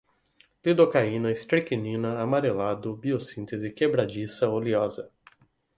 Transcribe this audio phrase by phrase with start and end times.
[0.67, 5.11] lidocaína, estricnina, amarelado, biossíntese, quebradiça, oleosa